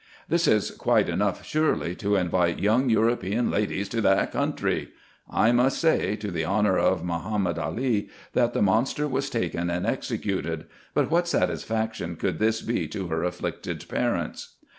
[0.27, 4.89] This is quite enough, surely, to invite young European ladies to that country!
[5.29, 9.85] I must say, to the honour of Mahomed Ali, that the monster was taken and
[9.85, 14.55] executed: but what satisfaction could this be to her afflicted parents